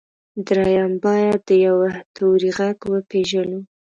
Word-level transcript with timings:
درېيم 0.47 0.91
بايد 1.03 1.39
د 1.47 1.49
يوه 1.65 1.89
توري 2.15 2.51
غږ 2.57 2.77
وپېژنو. 2.91 3.59